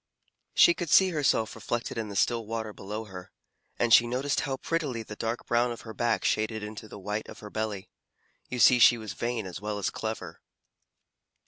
She 0.55 0.73
could 0.73 0.89
see 0.89 1.11
herself 1.11 1.53
reflected 1.53 1.95
in 1.95 2.09
the 2.09 2.15
still 2.15 2.43
water 2.47 2.73
below 2.73 3.03
her, 3.05 3.31
and 3.77 3.93
she 3.93 4.07
noticed 4.07 4.39
how 4.39 4.57
prettily 4.57 5.03
the 5.03 5.15
dark 5.15 5.45
brown 5.45 5.71
of 5.71 5.81
her 5.81 5.93
back 5.93 6.25
shaded 6.25 6.63
into 6.63 6.87
the 6.87 6.97
white 6.97 7.29
of 7.29 7.37
her 7.41 7.51
belly. 7.51 7.87
You 8.49 8.57
see 8.57 8.79
she 8.79 8.97
was 8.97 9.13
vain 9.13 9.45
as 9.45 9.61
well 9.61 9.77
as 9.77 9.91
clever. 9.91 10.41